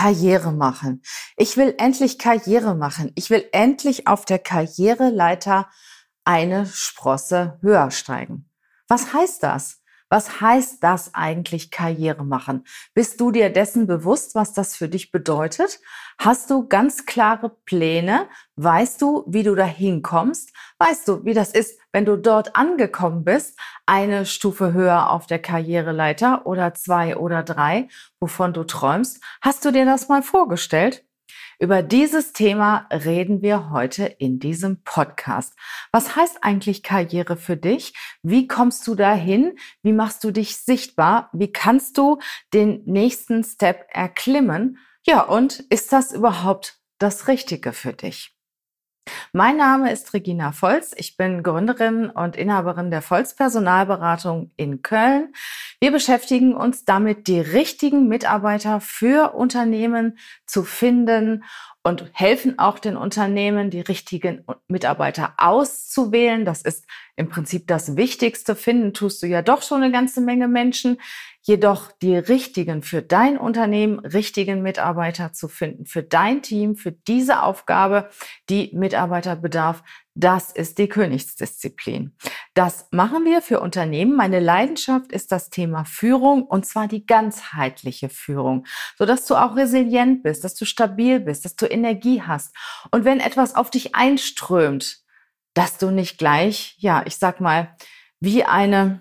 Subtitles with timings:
[0.00, 1.02] Karriere machen.
[1.36, 3.12] Ich will endlich Karriere machen.
[3.16, 5.68] Ich will endlich auf der Karriereleiter
[6.24, 8.48] eine Sprosse höher steigen.
[8.88, 9.79] Was heißt das?
[10.10, 12.64] Was heißt das eigentlich Karriere machen?
[12.94, 15.78] Bist du dir dessen bewusst, was das für dich bedeutet?
[16.18, 18.28] Hast du ganz klare Pläne?
[18.56, 20.52] Weißt du, wie du dahin kommst?
[20.78, 23.56] Weißt du, wie das ist, wenn du dort angekommen bist,
[23.86, 27.88] eine Stufe höher auf der Karriereleiter oder zwei oder drei,
[28.18, 29.22] wovon du träumst?
[29.40, 31.04] Hast du dir das mal vorgestellt?
[31.62, 35.52] Über dieses Thema reden wir heute in diesem Podcast.
[35.92, 37.92] Was heißt eigentlich Karriere für dich?
[38.22, 39.58] Wie kommst du dahin?
[39.82, 41.28] Wie machst du dich sichtbar?
[41.34, 42.18] Wie kannst du
[42.54, 44.78] den nächsten Step erklimmen?
[45.06, 48.34] Ja, und ist das überhaupt das Richtige für dich?
[49.32, 50.92] Mein Name ist Regina Volz.
[50.96, 55.32] Ich bin Gründerin und Inhaberin der Volz Personalberatung in Köln.
[55.80, 61.44] Wir beschäftigen uns damit, die richtigen Mitarbeiter für Unternehmen zu finden
[61.82, 66.44] und helfen auch den Unternehmen, die richtigen Mitarbeiter auszuwählen.
[66.44, 66.84] Das ist
[67.16, 68.54] im Prinzip das Wichtigste.
[68.54, 71.00] Finden tust du ja doch schon eine ganze Menge Menschen.
[71.42, 77.42] Jedoch die richtigen für dein Unternehmen, richtigen Mitarbeiter zu finden, für dein Team, für diese
[77.42, 78.10] Aufgabe,
[78.50, 79.82] die Mitarbeiterbedarf,
[80.14, 82.14] das ist die Königsdisziplin.
[82.60, 84.14] Das machen wir für Unternehmen.
[84.14, 88.66] Meine Leidenschaft ist das Thema Führung und zwar die ganzheitliche Führung,
[88.98, 92.54] so dass du auch resilient bist, dass du stabil bist, dass du Energie hast.
[92.90, 94.98] Und wenn etwas auf dich einströmt,
[95.54, 97.74] dass du nicht gleich, ja, ich sag mal,
[98.20, 99.00] wie eine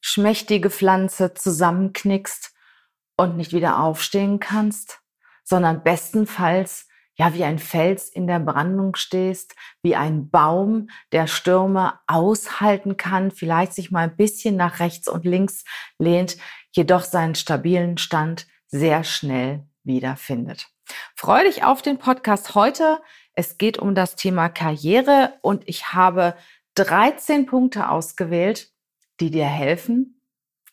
[0.00, 2.54] schmächtige Pflanze zusammenknickst
[3.16, 5.00] und nicht wieder aufstehen kannst,
[5.42, 11.98] sondern bestenfalls ja wie ein Fels in der Brandung stehst, wie ein Baum, der Stürme
[12.06, 15.64] aushalten kann, vielleicht sich mal ein bisschen nach rechts und links
[15.98, 16.36] lehnt,
[16.72, 20.68] jedoch seinen stabilen Stand sehr schnell wiederfindet.
[21.14, 23.00] Freue dich auf den Podcast heute.
[23.34, 26.34] Es geht um das Thema Karriere und ich habe
[26.74, 28.70] 13 Punkte ausgewählt,
[29.20, 30.20] die dir helfen,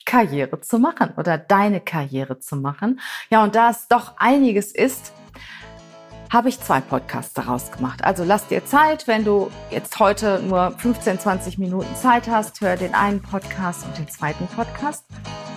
[0.05, 2.99] Karriere zu machen oder deine Karriere zu machen.
[3.29, 5.13] Ja, und da es doch einiges ist,
[6.29, 8.03] habe ich zwei Podcasts daraus gemacht.
[8.03, 12.75] Also lass dir Zeit, wenn du jetzt heute nur 15, 20 Minuten Zeit hast, hör
[12.75, 15.05] den einen Podcast und den zweiten Podcast.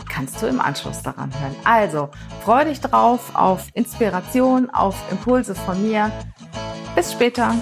[0.09, 1.55] Kannst du im Anschluss daran hören.
[1.65, 2.11] Also
[2.45, 6.11] freu dich drauf auf Inspiration, auf Impulse von mir.
[6.95, 7.55] Bis später.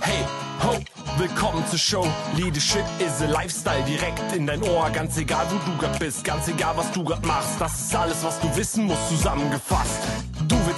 [0.00, 0.24] Hey,
[0.62, 0.76] ho!
[1.16, 2.06] Willkommen zur Show.
[2.36, 4.90] Leadership is a Lifestyle direkt in dein Ohr.
[4.90, 7.60] Ganz egal, wo du grad bist, ganz egal, was du grad machst.
[7.60, 10.02] Das ist alles, was du wissen musst, zusammengefasst.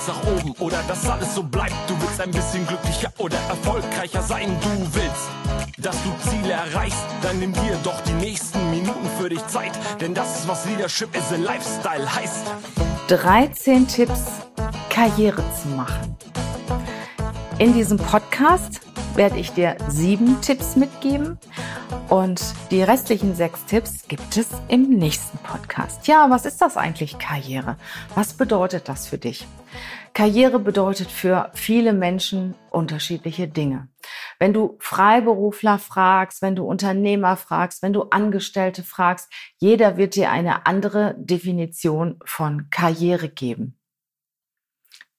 [0.06, 1.75] Nach oben oder dass alles so bleibt.
[1.89, 4.56] Du willst ein bisschen glücklicher oder erfolgreicher sein.
[4.61, 5.28] Du willst,
[5.78, 7.05] dass du Ziele erreichst.
[7.22, 9.72] Dann nimm dir doch die nächsten Minuten für dich Zeit.
[10.00, 12.47] Denn das ist, was Leadership is a Lifestyle heißt.
[13.09, 14.25] 13 Tipps,
[14.91, 16.16] Karriere zu machen.
[17.59, 18.81] In diesem Podcast
[19.16, 21.39] werde ich dir sieben Tipps mitgeben
[22.09, 26.06] und die restlichen sechs Tipps gibt es im nächsten Podcast.
[26.06, 27.77] Ja, was ist das eigentlich Karriere?
[28.15, 29.47] Was bedeutet das für dich?
[30.15, 33.89] Karriere bedeutet für viele Menschen unterschiedliche Dinge.
[34.39, 40.31] Wenn du Freiberufler fragst, wenn du Unternehmer fragst, wenn du Angestellte fragst, jeder wird dir
[40.31, 43.77] eine andere Definition von Karriere geben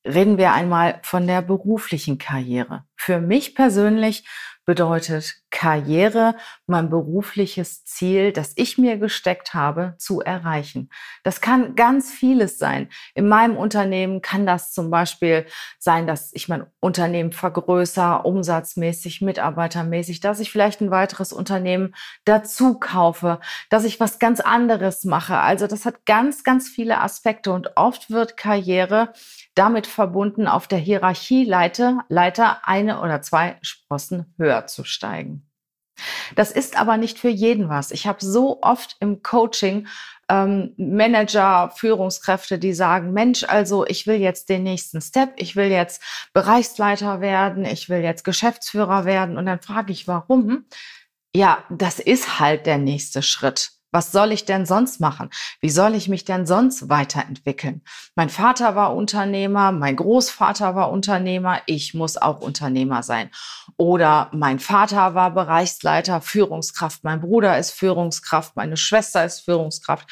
[0.07, 2.85] reden wir einmal von der beruflichen Karriere.
[2.95, 4.25] Für mich persönlich
[4.65, 6.35] bedeutet Karriere
[6.65, 10.89] mein berufliches Ziel, das ich mir gesteckt habe, zu erreichen.
[11.23, 12.89] Das kann ganz vieles sein.
[13.15, 15.45] In meinem Unternehmen kann das zum Beispiel
[15.79, 22.77] sein, dass ich mein Unternehmen vergrößere, umsatzmäßig, mitarbeitermäßig, dass ich vielleicht ein weiteres Unternehmen dazu
[22.77, 25.37] kaufe, dass ich was ganz anderes mache.
[25.37, 29.13] Also das hat ganz, ganz viele Aspekte und oft wird Karriere
[29.55, 35.46] damit verbunden, auf der Hierarchieleiter Leiter eine oder zwei Sprossen höher zu steigen.
[36.35, 37.91] Das ist aber nicht für jeden was.
[37.91, 39.87] Ich habe so oft im Coaching
[40.29, 45.67] ähm, Manager, Führungskräfte, die sagen, Mensch, also ich will jetzt den nächsten Step, ich will
[45.67, 46.01] jetzt
[46.33, 49.37] Bereichsleiter werden, ich will jetzt Geschäftsführer werden.
[49.37, 50.65] Und dann frage ich, warum?
[51.35, 53.76] Ja, das ist halt der nächste Schritt.
[53.97, 55.31] Was soll ich denn sonst machen?
[55.59, 57.81] Wie soll ich mich denn sonst weiterentwickeln?
[58.13, 63.31] Mein Vater war Unternehmer, mein Großvater war Unternehmer, ich muss auch Unternehmer sein.
[63.75, 70.07] Oder mein Vater war Bereichsleiter, Führungskraft, mein Bruder ist Führungskraft, meine Schwester ist Führungskraft.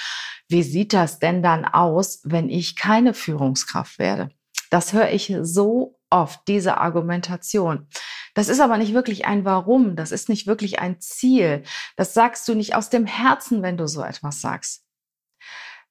[0.50, 4.30] Wie sieht das denn dann aus, wenn ich keine Führungskraft werde?
[4.72, 7.88] Das höre ich so oft, diese Argumentation.
[8.34, 11.64] Das ist aber nicht wirklich ein Warum, das ist nicht wirklich ein Ziel.
[11.98, 14.86] Das sagst du nicht aus dem Herzen, wenn du so etwas sagst.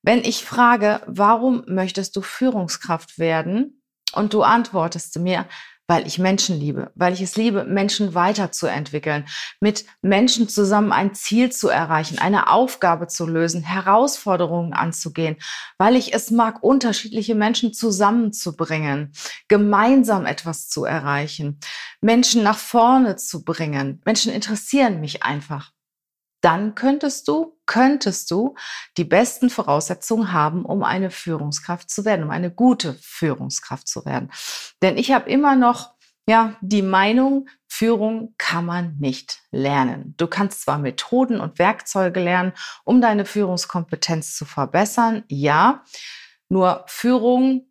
[0.02, 3.82] Wenn ich frage, warum möchtest du Führungskraft werden?
[4.12, 5.46] Und du antwortest mir,
[5.86, 9.26] weil ich Menschen liebe, weil ich es liebe, Menschen weiterzuentwickeln,
[9.60, 15.36] mit Menschen zusammen ein Ziel zu erreichen, eine Aufgabe zu lösen, Herausforderungen anzugehen,
[15.76, 19.12] weil ich es mag, unterschiedliche Menschen zusammenzubringen,
[19.48, 21.58] gemeinsam etwas zu erreichen,
[22.00, 24.00] Menschen nach vorne zu bringen.
[24.06, 25.73] Menschen interessieren mich einfach
[26.44, 28.54] dann könntest du, könntest du
[28.96, 34.30] die besten Voraussetzungen haben, um eine Führungskraft zu werden, um eine gute Führungskraft zu werden.
[34.82, 35.94] Denn ich habe immer noch
[36.26, 40.14] ja, die Meinung, Führung kann man nicht lernen.
[40.16, 42.52] Du kannst zwar Methoden und Werkzeuge lernen,
[42.84, 45.84] um deine Führungskompetenz zu verbessern, ja,
[46.48, 47.66] nur Führung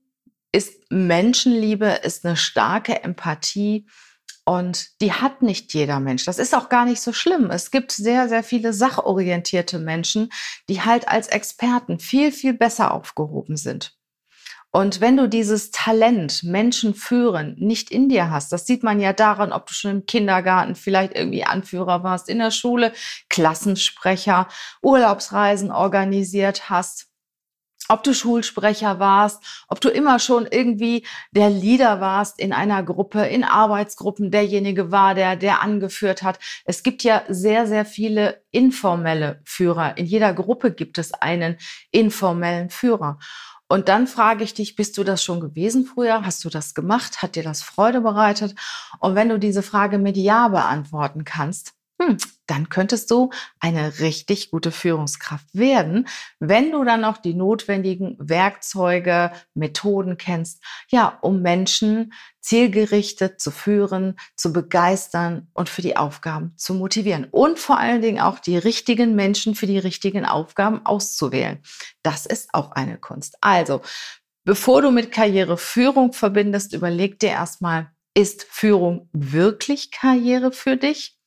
[0.52, 3.88] ist Menschenliebe, ist eine starke Empathie,
[4.46, 6.26] und die hat nicht jeder Mensch.
[6.26, 7.50] Das ist auch gar nicht so schlimm.
[7.50, 10.30] Es gibt sehr, sehr viele sachorientierte Menschen,
[10.70, 13.96] die halt als Experten viel, viel besser aufgehoben sind.
[14.76, 19.14] Und wenn du dieses Talent, Menschen führen, nicht in dir hast, das sieht man ja
[19.14, 22.92] daran, ob du schon im Kindergarten vielleicht irgendwie Anführer warst, in der Schule,
[23.30, 24.48] Klassensprecher,
[24.82, 27.13] Urlaubsreisen organisiert hast,
[27.90, 33.26] ob du Schulsprecher warst, ob du immer schon irgendwie der Leader warst in einer Gruppe,
[33.26, 36.40] in Arbeitsgruppen, derjenige war, der, der angeführt hat.
[36.66, 39.98] Es gibt ja sehr, sehr viele informelle Führer.
[39.98, 41.58] In jeder Gruppe gibt es einen
[41.92, 43.20] informellen Führer.
[43.68, 46.26] Und dann frage ich dich, bist du das schon gewesen früher?
[46.26, 47.22] Hast du das gemacht?
[47.22, 48.54] Hat dir das Freude bereitet?
[49.00, 53.30] Und wenn du diese Frage mit Ja beantworten kannst, hm, dann könntest du
[53.60, 56.08] eine richtig gute Führungskraft werden,
[56.40, 64.18] wenn du dann noch die notwendigen Werkzeuge, Methoden kennst, ja, um Menschen zielgerichtet zu führen,
[64.36, 69.16] zu begeistern und für die Aufgaben zu motivieren und vor allen Dingen auch die richtigen
[69.16, 71.62] Menschen für die richtigen Aufgaben auszuwählen.
[72.02, 73.38] Das ist auch eine Kunst.
[73.40, 73.82] Also,
[74.44, 81.18] bevor du mit Karriereführung verbindest, überleg dir erstmal, ist Führung wirklich Karriere für dich?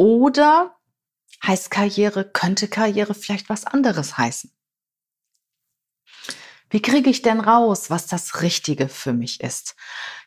[0.00, 0.78] Oder
[1.46, 4.50] heißt Karriere, könnte Karriere vielleicht was anderes heißen?
[6.70, 9.76] Wie kriege ich denn raus, was das Richtige für mich ist?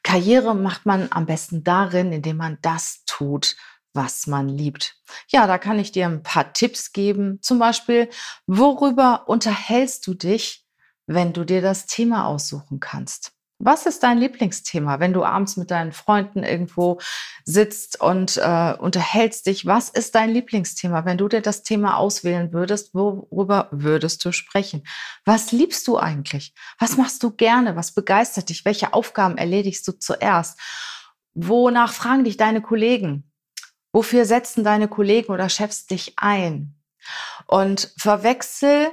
[0.03, 3.55] Karriere macht man am besten darin, indem man das tut,
[3.93, 4.95] was man liebt.
[5.29, 7.39] Ja, da kann ich dir ein paar Tipps geben.
[7.41, 8.11] Zum Beispiel,
[8.45, 10.67] worüber unterhältst du dich,
[11.07, 13.31] wenn du dir das Thema aussuchen kannst?
[13.65, 16.99] Was ist dein Lieblingsthema, wenn du abends mit deinen Freunden irgendwo
[17.45, 19.65] sitzt und äh, unterhältst dich?
[19.65, 21.05] Was ist dein Lieblingsthema?
[21.05, 24.85] Wenn du dir das Thema auswählen würdest, worüber würdest du sprechen?
[25.23, 26.53] Was liebst du eigentlich?
[26.77, 27.77] Was machst du gerne?
[27.77, 28.65] Was begeistert dich?
[28.65, 30.59] Welche Aufgaben erledigst du zuerst?
[31.33, 33.31] Wonach fragen dich deine Kollegen?
[33.93, 36.75] Wofür setzen deine Kollegen oder Chefs dich ein?
[37.47, 38.91] Und verwechsel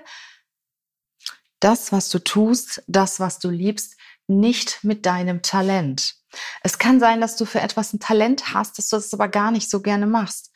[1.58, 3.96] das, was du tust, das, was du liebst,
[4.30, 6.14] nicht mit deinem Talent.
[6.62, 9.50] Es kann sein, dass du für etwas ein Talent hast, dass du das aber gar
[9.50, 10.52] nicht so gerne machst.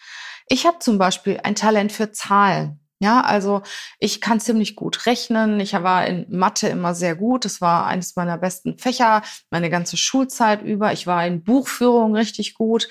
[0.49, 2.81] Ich habe zum Beispiel ein Talent für Zahlen.
[3.01, 3.63] Ja, also
[3.99, 5.59] ich kann ziemlich gut rechnen.
[5.61, 7.45] Ich war in Mathe immer sehr gut.
[7.45, 10.93] Das war eines meiner besten Fächer, meine ganze Schulzeit über.
[10.93, 12.89] Ich war in Buchführung richtig gut.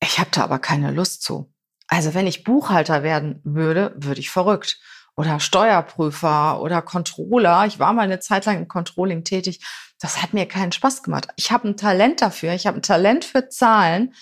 [0.00, 1.50] Ich habe da aber keine Lust zu.
[1.88, 4.78] Also wenn ich Buchhalter werden würde, würde ich verrückt.
[5.16, 7.66] Oder Steuerprüfer oder Controller.
[7.66, 9.60] Ich war mal eine Zeit lang im Controlling tätig
[10.04, 11.28] das hat mir keinen Spaß gemacht.
[11.36, 14.14] Ich habe ein Talent dafür, ich habe ein Talent für Zahlen,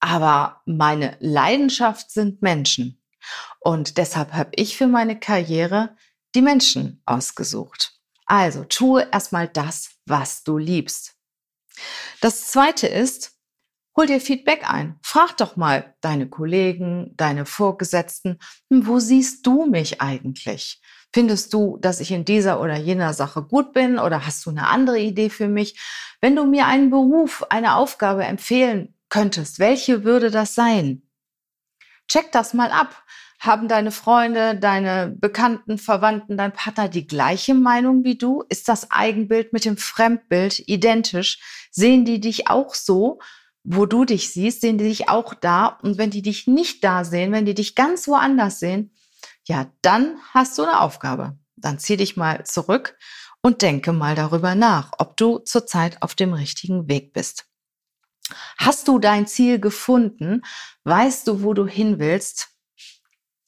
[0.00, 3.00] aber meine Leidenschaft sind Menschen.
[3.60, 5.96] Und deshalb habe ich für meine Karriere
[6.34, 8.00] die Menschen ausgesucht.
[8.26, 11.14] Also tue erstmal das, was du liebst.
[12.20, 13.38] Das zweite ist,
[13.96, 14.98] hol dir Feedback ein.
[15.02, 20.80] Frag doch mal deine Kollegen, deine Vorgesetzten, wo siehst du mich eigentlich?
[21.12, 24.68] Findest du, dass ich in dieser oder jener Sache gut bin oder hast du eine
[24.68, 25.78] andere Idee für mich?
[26.20, 31.02] Wenn du mir einen Beruf, eine Aufgabe empfehlen könntest, welche würde das sein?
[32.06, 33.04] Check das mal ab.
[33.40, 38.44] Haben deine Freunde, deine Bekannten, Verwandten, dein Partner die gleiche Meinung wie du?
[38.48, 41.40] Ist das Eigenbild mit dem Fremdbild identisch?
[41.70, 43.18] Sehen die dich auch so,
[43.62, 44.60] wo du dich siehst?
[44.60, 45.78] Sehen die dich auch da?
[45.82, 48.94] Und wenn die dich nicht da sehen, wenn die dich ganz woanders sehen,
[49.46, 51.38] ja, dann hast du eine Aufgabe.
[51.56, 52.96] Dann zieh dich mal zurück
[53.42, 57.46] und denke mal darüber nach, ob du zurzeit auf dem richtigen Weg bist.
[58.58, 60.42] Hast du dein Ziel gefunden?
[60.84, 62.48] Weißt du, wo du hin willst?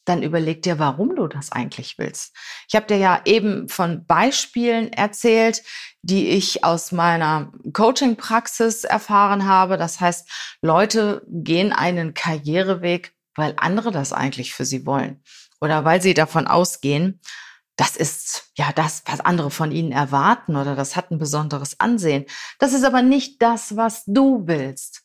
[0.05, 2.35] Dann überleg dir, warum du das eigentlich willst.
[2.69, 5.63] Ich habe dir ja eben von Beispielen erzählt,
[6.03, 9.77] die ich aus meiner Coaching-Praxis erfahren habe.
[9.77, 10.29] Das heißt,
[10.61, 15.23] Leute gehen einen Karriereweg, weil andere das eigentlich für sie wollen
[15.61, 17.21] oder weil sie davon ausgehen,
[17.77, 22.27] das ist ja das, was andere von ihnen erwarten oder das hat ein besonderes Ansehen.
[22.59, 25.05] Das ist aber nicht das, was du willst.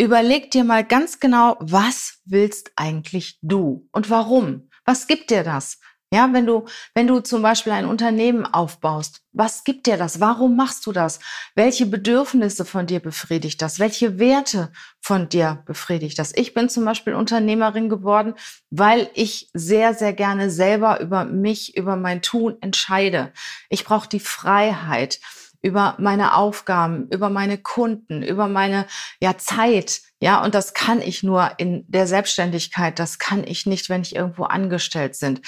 [0.00, 4.70] Überleg dir mal ganz genau, was willst eigentlich du und warum?
[4.86, 5.78] Was gibt dir das?
[6.10, 6.64] Ja, wenn du,
[6.94, 10.18] wenn du zum Beispiel ein Unternehmen aufbaust, was gibt dir das?
[10.18, 11.20] Warum machst du das?
[11.54, 13.78] Welche Bedürfnisse von dir befriedigt das?
[13.78, 16.34] Welche Werte von dir befriedigt das?
[16.34, 18.32] Ich bin zum Beispiel Unternehmerin geworden,
[18.70, 23.34] weil ich sehr, sehr gerne selber über mich, über mein Tun entscheide.
[23.68, 25.20] Ich brauche die Freiheit
[25.62, 28.86] über meine Aufgaben, über meine Kunden, über meine
[29.20, 30.00] ja, Zeit.
[30.20, 32.98] Ja, und das kann ich nur in der Selbstständigkeit.
[32.98, 35.42] Das kann ich nicht, wenn ich irgendwo angestellt sind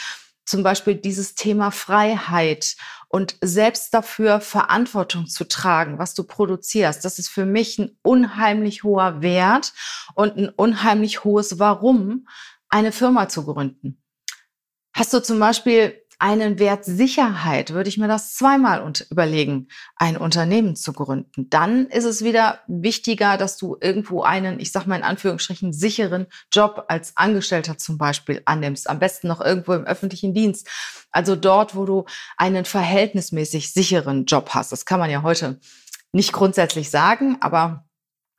[0.45, 2.77] zum Beispiel dieses Thema Freiheit
[3.09, 8.83] und selbst dafür Verantwortung zu tragen, was du produzierst, das ist für mich ein unheimlich
[8.83, 9.73] hoher Wert
[10.15, 12.27] und ein unheimlich hohes Warum,
[12.69, 14.03] eine Firma zu gründen.
[14.95, 20.77] Hast du zum Beispiel einen Wert Sicherheit, würde ich mir das zweimal überlegen, ein Unternehmen
[20.77, 21.51] zu gründen.
[21.51, 26.29] Dann ist es wieder wichtiger, dass du irgendwo einen, ich sag mal in Anführungsstrichen, sicheren
[26.53, 28.89] Job als Angestellter zum Beispiel annimmst.
[28.89, 30.69] Am besten noch irgendwo im öffentlichen Dienst.
[31.11, 32.05] Also dort, wo du
[32.37, 34.71] einen verhältnismäßig sicheren Job hast.
[34.71, 35.59] Das kann man ja heute
[36.13, 37.85] nicht grundsätzlich sagen, aber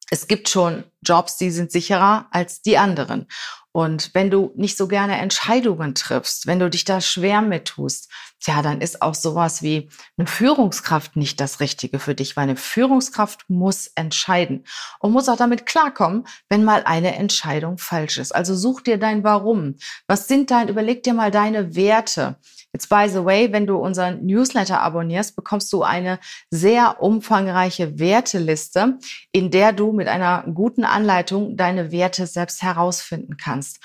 [0.10, 3.28] es gibt schon Jobs, die sind sicherer als die anderen.
[3.74, 8.10] Und wenn du nicht so gerne Entscheidungen triffst, wenn du dich da schwer mit tust,
[8.46, 12.56] ja, dann ist auch sowas wie eine Führungskraft nicht das Richtige für dich, weil eine
[12.56, 14.66] Führungskraft muss entscheiden
[15.00, 18.34] und muss auch damit klarkommen, wenn mal eine Entscheidung falsch ist.
[18.34, 19.76] Also such dir dein Warum.
[20.08, 22.38] Was sind dein, überleg dir mal deine Werte.
[22.74, 26.20] Jetzt, by the way, wenn du unseren Newsletter abonnierst, bekommst du eine
[26.50, 28.98] sehr umfangreiche Werteliste,
[29.32, 33.80] in der du mit einer guten Anleitung deine Werte selbst herausfinden kannst.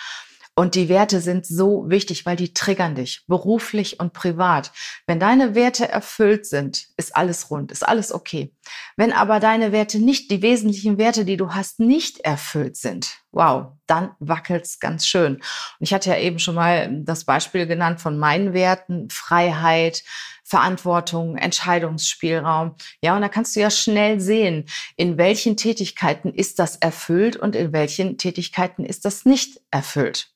[0.58, 4.72] Und die Werte sind so wichtig, weil die triggern dich, beruflich und privat.
[5.06, 8.52] Wenn deine Werte erfüllt sind, ist alles rund, ist alles okay.
[8.96, 13.68] Wenn aber deine Werte nicht, die wesentlichen Werte, die du hast, nicht erfüllt sind, wow,
[13.86, 15.34] dann wackelt's ganz schön.
[15.36, 15.44] Und
[15.78, 20.02] ich hatte ja eben schon mal das Beispiel genannt von meinen Werten, Freiheit,
[20.42, 22.74] Verantwortung, Entscheidungsspielraum.
[23.00, 24.64] Ja, und da kannst du ja schnell sehen,
[24.96, 30.32] in welchen Tätigkeiten ist das erfüllt und in welchen Tätigkeiten ist das nicht erfüllt.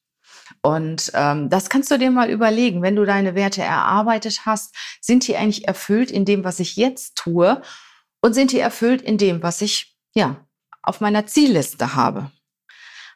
[0.62, 5.26] Und ähm, das kannst du dir mal überlegen, wenn du deine Werte erarbeitet hast, sind
[5.26, 7.60] die eigentlich erfüllt in dem, was ich jetzt tue
[8.20, 10.46] und sind die erfüllt in dem, was ich ja
[10.82, 12.30] auf meiner Zielliste habe.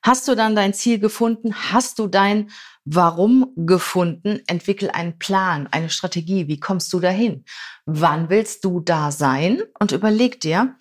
[0.02, 1.54] Hast du dann dein Ziel gefunden?
[1.72, 2.50] Hast du dein
[2.84, 4.40] Warum gefunden?
[4.46, 6.46] Entwickel einen Plan, eine Strategie.
[6.46, 7.44] Wie kommst du dahin?
[7.86, 9.62] Wann willst du da sein?
[9.80, 10.76] Und überleg dir,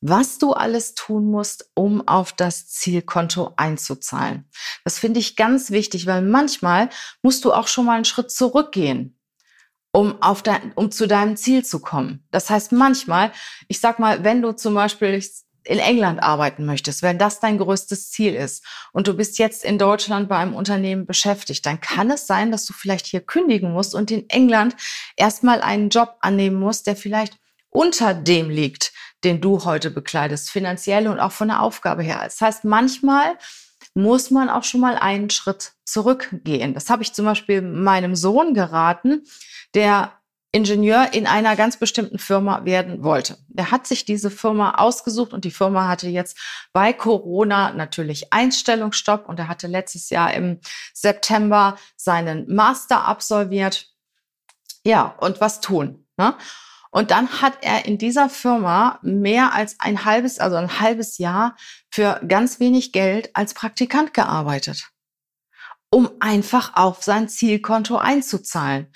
[0.00, 4.48] was du alles tun musst, um auf das Zielkonto einzuzahlen.
[4.84, 6.88] Das finde ich ganz wichtig, weil manchmal
[7.22, 9.18] musst du auch schon mal einen Schritt zurückgehen,
[9.92, 12.26] um auf dein, um zu deinem Ziel zu kommen.
[12.30, 13.32] Das heißt manchmal,
[13.68, 15.22] ich sag mal, wenn du zum Beispiel
[15.64, 19.78] in England arbeiten möchtest, wenn das dein größtes Ziel ist und du bist jetzt in
[19.78, 23.94] Deutschland bei einem Unternehmen beschäftigt, dann kann es sein, dass du vielleicht hier kündigen musst
[23.94, 24.74] und in England
[25.16, 27.36] erstmal einen Job annehmen musst, der vielleicht
[27.68, 28.92] unter dem liegt,
[29.24, 32.20] den du heute bekleidest, finanziell und auch von der Aufgabe her.
[32.22, 33.36] Das heißt, manchmal
[33.94, 36.74] muss man auch schon mal einen Schritt zurückgehen.
[36.74, 39.24] Das habe ich zum Beispiel meinem Sohn geraten,
[39.74, 40.12] der
[40.52, 43.38] Ingenieur in einer ganz bestimmten Firma werden wollte.
[43.54, 46.36] Er hat sich diese Firma ausgesucht und die Firma hatte jetzt
[46.72, 50.58] bei Corona natürlich Einstellungsstopp und er hatte letztes Jahr im
[50.92, 53.94] September seinen Master absolviert.
[54.84, 56.04] Ja, und was tun?
[56.16, 56.34] Ne?
[56.90, 61.56] Und dann hat er in dieser Firma mehr als ein halbes, also ein halbes Jahr
[61.90, 64.90] für ganz wenig Geld als Praktikant gearbeitet,
[65.90, 68.92] um einfach auf sein Zielkonto einzuzahlen.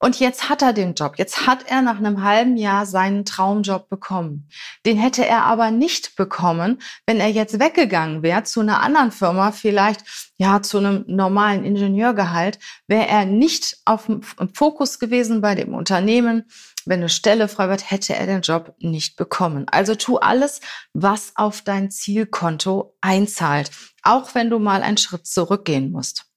[0.00, 1.14] Und jetzt hat er den Job.
[1.16, 4.48] Jetzt hat er nach einem halben Jahr seinen Traumjob bekommen.
[4.86, 9.50] Den hätte er aber nicht bekommen, wenn er jetzt weggegangen wäre zu einer anderen Firma,
[9.50, 10.04] vielleicht
[10.36, 14.22] ja zu einem normalen Ingenieurgehalt, wäre er nicht auf dem
[14.54, 16.44] Fokus gewesen bei dem Unternehmen,
[16.86, 19.66] wenn eine Stelle frei wird, hätte er den Job nicht bekommen.
[19.68, 20.60] Also tu alles,
[20.94, 23.70] was auf dein Zielkonto einzahlt,
[24.02, 26.27] auch wenn du mal einen Schritt zurückgehen musst.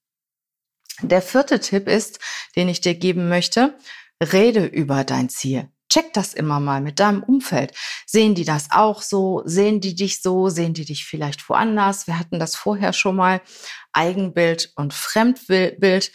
[1.02, 2.20] Der vierte Tipp ist,
[2.56, 3.78] den ich dir geben möchte,
[4.22, 5.70] rede über dein Ziel.
[5.90, 7.74] Check das immer mal mit deinem Umfeld.
[8.06, 9.42] Sehen die das auch so?
[9.46, 10.48] Sehen die dich so?
[10.48, 12.08] Sehen die dich vielleicht woanders?
[12.08, 13.42] Wir hatten das vorher schon mal.
[13.92, 16.12] Eigenbild und Fremdbild.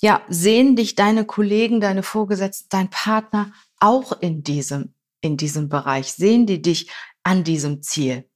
[0.00, 6.12] Ja, sehen dich deine Kollegen, deine Vorgesetzten, dein Partner auch in diesem, in diesem Bereich?
[6.14, 6.90] Sehen die dich
[7.22, 8.28] an diesem Ziel?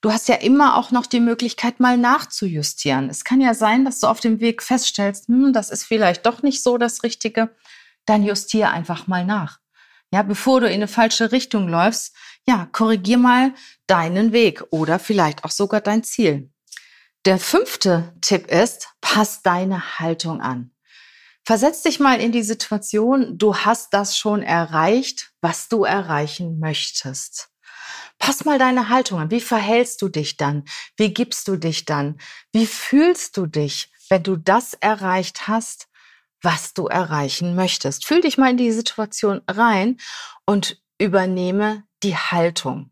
[0.00, 3.10] Du hast ja immer auch noch die Möglichkeit, mal nachzujustieren.
[3.10, 6.42] Es kann ja sein, dass du auf dem Weg feststellst, hm, das ist vielleicht doch
[6.42, 7.54] nicht so das Richtige.
[8.06, 9.58] dann justier einfach mal nach.
[10.10, 13.52] Ja, bevor du in eine falsche Richtung läufst, ja, korrigier mal
[13.86, 16.50] deinen Weg oder vielleicht auch sogar dein Ziel.
[17.26, 20.70] Der fünfte Tipp ist, pass deine Haltung an.
[21.44, 27.50] Versetz dich mal in die Situation, du hast das schon erreicht, was du erreichen möchtest.
[28.18, 29.30] Pass mal deine Haltung an.
[29.30, 30.64] Wie verhältst du dich dann?
[30.96, 32.18] Wie gibst du dich dann?
[32.52, 35.88] Wie fühlst du dich, wenn du das erreicht hast,
[36.42, 38.06] was du erreichen möchtest?
[38.06, 39.98] Fühl dich mal in die Situation rein
[40.46, 42.90] und übernehme die Haltung.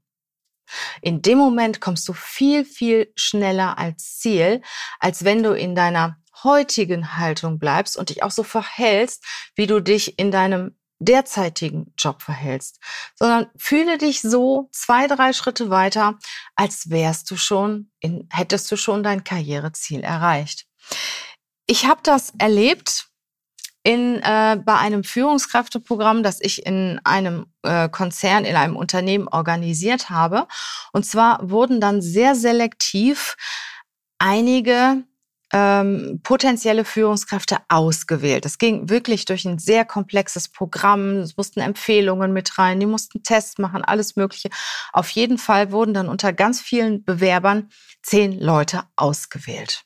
[1.00, 4.62] In dem Moment kommst du viel, viel schneller als Ziel,
[4.98, 9.24] als wenn du in deiner heutigen Haltung bleibst und dich auch so verhältst,
[9.54, 12.80] wie du dich in deinem derzeitigen Job verhältst,
[13.14, 16.18] sondern fühle dich so zwei, drei Schritte weiter,
[16.54, 20.66] als wärst du schon, in, hättest du schon dein Karriereziel erreicht.
[21.66, 23.08] Ich habe das erlebt
[23.82, 30.10] in, äh, bei einem Führungskräfteprogramm, das ich in einem äh, Konzern, in einem Unternehmen organisiert
[30.10, 30.48] habe.
[30.92, 33.36] Und zwar wurden dann sehr selektiv
[34.18, 35.04] einige
[35.52, 38.44] ähm, potenzielle Führungskräfte ausgewählt.
[38.44, 41.18] Das ging wirklich durch ein sehr komplexes Programm.
[41.18, 44.50] Es mussten Empfehlungen mit rein, die mussten Tests machen, alles Mögliche.
[44.92, 47.70] Auf jeden Fall wurden dann unter ganz vielen Bewerbern
[48.02, 49.84] zehn Leute ausgewählt.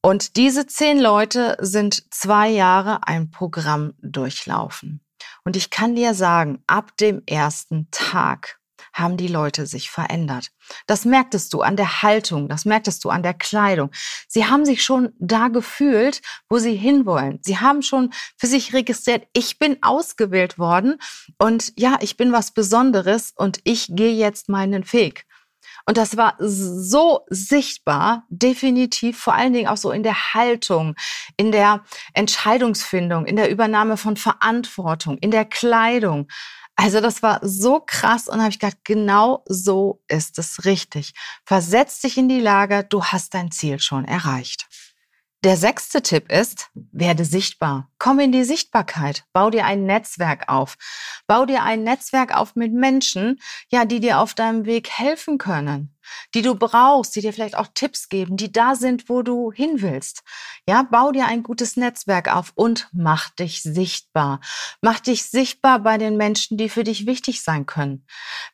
[0.00, 5.00] Und diese zehn Leute sind zwei Jahre ein Programm durchlaufen.
[5.44, 8.58] Und ich kann dir sagen, ab dem ersten Tag
[8.98, 10.50] haben die Leute sich verändert.
[10.86, 13.90] Das merktest du an der Haltung, das merktest du an der Kleidung.
[14.26, 17.38] Sie haben sich schon da gefühlt, wo sie hinwollen.
[17.42, 20.96] Sie haben schon für sich registriert, ich bin ausgewählt worden
[21.38, 25.26] und ja, ich bin was Besonderes und ich gehe jetzt meinen Weg.
[25.88, 30.96] Und das war so sichtbar, definitiv, vor allen Dingen auch so in der Haltung,
[31.36, 36.28] in der Entscheidungsfindung, in der Übernahme von Verantwortung, in der Kleidung.
[36.76, 41.14] Also das war so krass und habe ich gedacht, genau so ist es richtig.
[41.44, 44.68] Versetz dich in die Lage, du hast dein Ziel schon erreicht.
[45.46, 47.88] Der sechste Tipp ist, werde sichtbar.
[48.00, 49.22] Komm in die Sichtbarkeit.
[49.32, 50.76] Bau dir ein Netzwerk auf.
[51.28, 53.38] Bau dir ein Netzwerk auf mit Menschen,
[53.70, 55.96] ja, die dir auf deinem Weg helfen können,
[56.34, 59.82] die du brauchst, die dir vielleicht auch Tipps geben, die da sind, wo du hin
[59.82, 60.24] willst.
[60.68, 64.40] Ja, bau dir ein gutes Netzwerk auf und mach dich sichtbar.
[64.80, 68.04] Mach dich sichtbar bei den Menschen, die für dich wichtig sein können.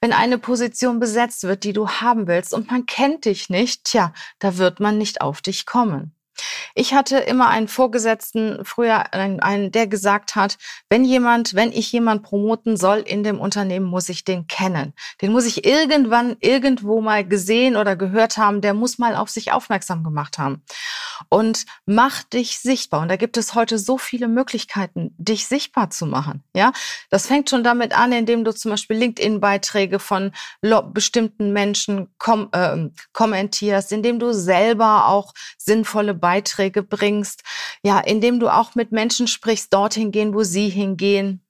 [0.02, 4.12] Wenn eine Position besetzt wird, die du haben willst und man kennt dich nicht, tja,
[4.40, 6.14] da wird man nicht auf dich kommen.
[6.74, 12.22] Ich hatte immer einen Vorgesetzten früher, einen, der gesagt hat, wenn jemand, wenn ich jemand
[12.22, 14.94] promoten soll in dem Unternehmen, muss ich den kennen.
[15.20, 18.60] Den muss ich irgendwann irgendwo mal gesehen oder gehört haben.
[18.60, 20.62] Der muss mal auf sich aufmerksam gemacht haben.
[21.28, 23.02] Und mach dich sichtbar.
[23.02, 26.42] Und da gibt es heute so viele Möglichkeiten, dich sichtbar zu machen.
[26.54, 26.72] Ja,
[27.10, 30.32] das fängt schon damit an, indem du zum Beispiel LinkedIn-Beiträge von
[30.92, 37.42] bestimmten Menschen kom äh, kommentierst, indem du selber auch sinnvolle Beiträge bringst,
[37.82, 41.44] ja, indem du auch mit Menschen sprichst, dorthin gehen, wo sie hingehen.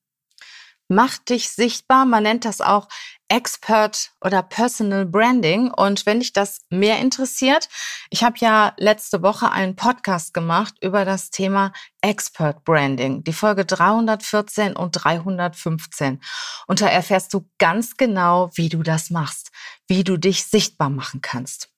[0.88, 2.05] Mach dich sichtbar.
[2.05, 2.88] Man nennt das auch
[3.29, 5.71] Expert oder Personal Branding.
[5.71, 7.71] Und wenn dich das mehr interessiert,
[8.11, 13.64] ich habe ja letzte Woche einen Podcast gemacht über das Thema Expert Branding, die Folge
[13.64, 16.21] 314 und 315.
[16.66, 19.51] Und da erfährst du ganz genau, wie du das machst,
[19.88, 21.71] wie du dich sichtbar machen kannst.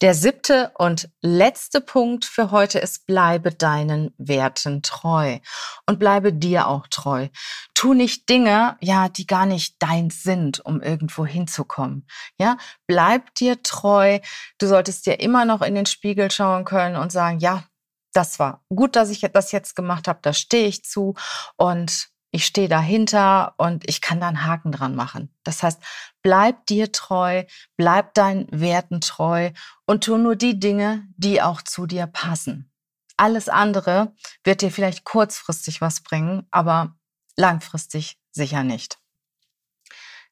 [0.00, 5.40] Der siebte und letzte Punkt für heute ist, bleibe deinen Werten treu
[5.84, 7.28] und bleibe dir auch treu.
[7.74, 12.06] Tu nicht Dinge, ja, die gar nicht deins sind, um irgendwo hinzukommen.
[12.38, 14.20] Ja, bleib dir treu.
[14.56, 17.64] Du solltest dir immer noch in den Spiegel schauen können und sagen, ja,
[18.12, 21.14] das war gut, dass ich das jetzt gemacht habe, da stehe ich zu
[21.56, 25.34] und ich stehe dahinter und ich kann da einen Haken dran machen.
[25.42, 25.80] Das heißt,
[26.22, 27.44] bleib dir treu,
[27.76, 29.50] bleib deinen Werten treu
[29.86, 32.72] und tu nur die Dinge, die auch zu dir passen.
[33.16, 34.14] Alles andere
[34.44, 36.96] wird dir vielleicht kurzfristig was bringen, aber
[37.36, 38.98] langfristig sicher nicht.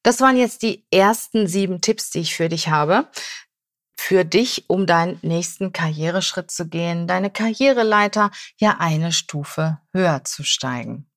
[0.03, 3.11] Das waren jetzt die ersten sieben Tipps, die ich für dich habe.
[3.99, 10.45] Für dich, um deinen nächsten Karriereschritt zu gehen, deine Karriereleiter ja eine Stufe höher zu
[10.45, 11.08] steigen.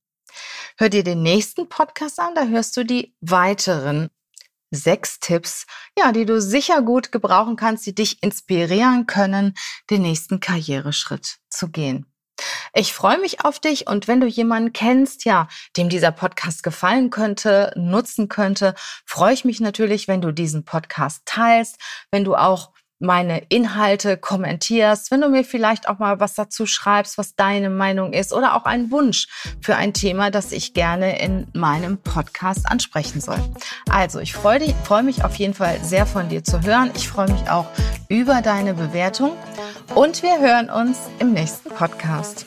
[0.78, 4.10] Hör dir den nächsten Podcast an, da hörst du die weiteren
[4.72, 5.65] sechs Tipps,
[5.98, 9.54] ja, die du sicher gut gebrauchen kannst, die dich inspirieren können,
[9.89, 12.06] den nächsten Karriereschritt zu gehen.
[12.74, 17.10] Ich freue mich auf dich und wenn du jemanden kennst, ja, dem dieser Podcast gefallen
[17.10, 18.74] könnte, nutzen könnte,
[19.06, 21.78] freue ich mich natürlich, wenn du diesen Podcast teilst,
[22.12, 27.17] wenn du auch meine Inhalte kommentierst, wenn du mir vielleicht auch mal was dazu schreibst,
[27.17, 29.27] was deine Meinung ist oder auch einen Wunsch
[29.59, 33.39] für ein Thema, das ich gerne in meinem Podcast ansprechen soll.
[33.89, 36.91] Also, ich freue, freue mich auf jeden Fall sehr von dir zu hören.
[36.95, 37.67] Ich freue mich auch
[38.07, 39.31] über deine Bewertung
[39.95, 42.45] und wir hören uns im nächsten Podcast.